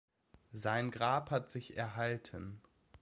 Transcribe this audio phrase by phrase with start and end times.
[0.53, 2.59] Sein Grab hat sich erhalten.